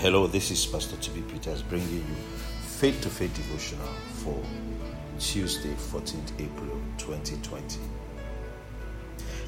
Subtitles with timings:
[0.00, 2.14] Hello, this is Pastor TB Peters bringing you
[2.62, 3.86] Faith to Faith devotional
[4.24, 4.42] for
[5.18, 7.78] Tuesday, 14th April 2020.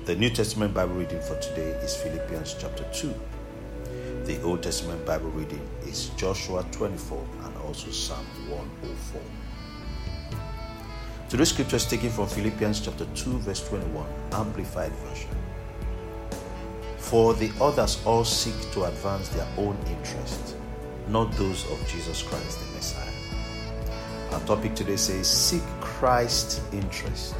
[0.04, 3.14] The New Testament Bible reading for today is Philippians chapter 2.
[4.24, 9.22] The Old Testament Bible reading is Joshua 24 and also Psalm 104.
[11.30, 15.41] Today's scripture is taken from Philippians chapter 2, verse 21, Amplified Version.
[17.12, 20.56] For the others all seek to advance their own interest,
[21.08, 23.12] not those of Jesus Christ the Messiah.
[24.30, 27.34] Our topic today says, Seek Christ's interest.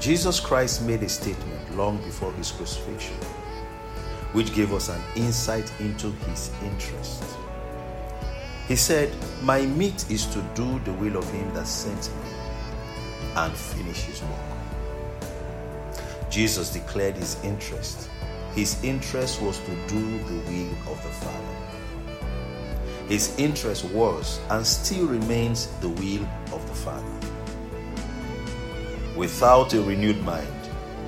[0.00, 3.14] Jesus Christ made a statement long before his crucifixion,
[4.32, 7.22] which gave us an insight into his interest.
[8.66, 12.30] He said, My meat is to do the will of him that sent me
[13.36, 14.61] and finish his work.
[16.32, 18.08] Jesus declared his interest.
[18.54, 21.56] His interest was to do the will of the Father.
[23.06, 27.28] His interest was and still remains the will of the Father.
[29.14, 30.48] Without a renewed mind,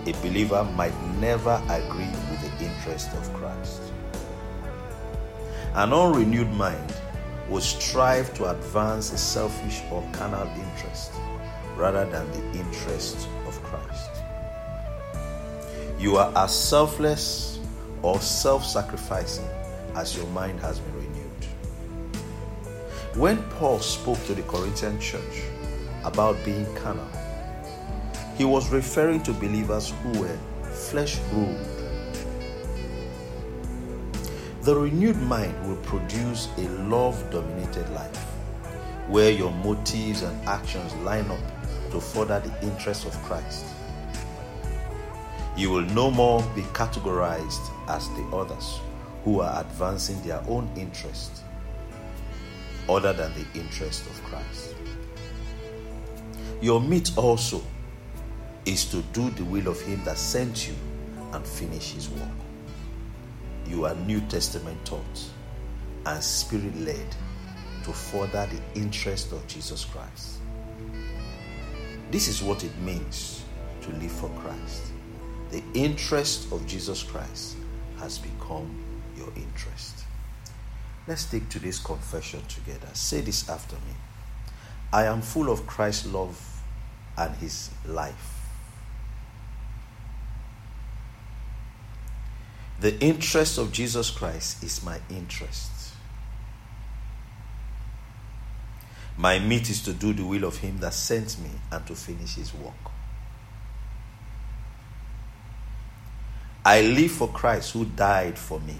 [0.06, 3.80] a believer might never agree with the interest of Christ.
[5.74, 6.94] An unrenewed mind
[7.48, 11.12] will strive to advance a selfish or carnal interest
[11.77, 14.23] rather than the interest of Christ.
[16.05, 17.58] You are as selfless
[18.02, 19.48] or self sacrificing
[19.94, 21.44] as your mind has been renewed.
[23.14, 25.44] When Paul spoke to the Corinthian church
[26.05, 27.08] about being carnal,
[28.36, 30.38] he was referring to believers who were
[30.74, 31.66] flesh ruled.
[34.61, 38.27] The renewed mind will produce a love dominated life
[39.08, 41.41] where your motives and actions line up
[41.92, 43.73] to further the interests of Christ.
[45.56, 48.80] You will no more be categorized as the others
[49.24, 51.42] who are advancing their own interest
[52.88, 54.74] other than the interest of Christ.
[56.61, 57.62] Your meat also
[58.67, 60.74] is to do the will of Him that sent you
[61.33, 62.28] and finish His work.
[63.67, 65.30] You are New Testament taught
[66.07, 67.17] and Spirit led
[67.84, 70.39] to further the interest of Jesus Christ.
[72.11, 73.45] This is what it means
[73.83, 74.93] to live for Christ.
[75.54, 77.54] The interest of Jesus Christ
[78.00, 78.74] has become
[79.16, 80.02] your interest.
[81.06, 82.88] Let's take today's confession together.
[82.92, 83.94] Say this after me
[84.92, 86.60] I am full of Christ's love
[87.16, 88.48] and his life.
[92.80, 95.70] The interest of Jesus Christ is my interest.
[99.16, 102.34] My meat is to do the will of him that sent me and to finish
[102.34, 102.74] his work.
[106.64, 108.77] I live for Christ who died for me.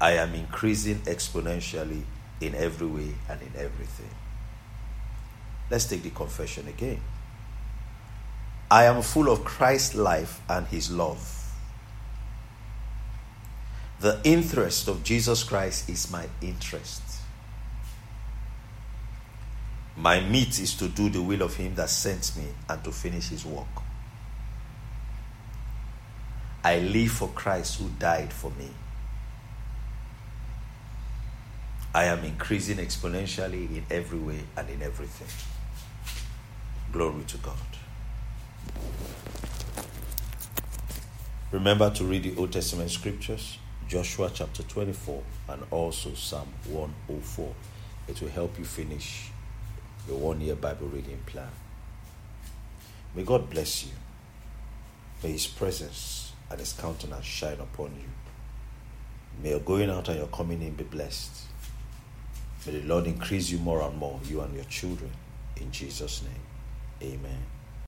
[0.00, 2.02] I am increasing exponentially
[2.40, 4.10] in every way and in everything.
[5.70, 7.00] Let's take the confession again.
[8.70, 11.36] I am full of Christ's life and his love.
[14.00, 17.02] The interest of Jesus Christ is my interest.
[19.96, 23.28] My meat is to do the will of him that sent me and to finish
[23.28, 23.66] his work.
[26.62, 28.68] I live for Christ who died for me.
[31.94, 35.28] I am increasing exponentially in every way and in everything.
[36.92, 37.54] Glory to God.
[41.50, 47.54] Remember to read the Old Testament scriptures, Joshua chapter 24, and also Psalm 104.
[48.06, 49.30] It will help you finish
[50.06, 51.50] your one year Bible reading plan.
[53.14, 53.92] May God bless you.
[55.22, 58.08] May His presence and His countenance shine upon you.
[59.42, 61.30] May your going out and your coming in be blessed.
[62.66, 65.10] May the Lord increase you more and more, you and your children.
[65.56, 67.42] In Jesus' name, amen.